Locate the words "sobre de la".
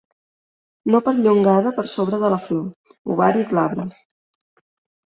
1.93-2.41